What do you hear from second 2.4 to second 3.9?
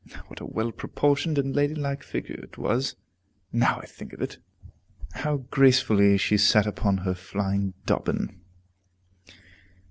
was, now I